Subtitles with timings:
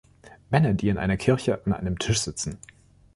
[0.49, 2.57] Männer, die in einer Kirche an einem Tisch sitzen.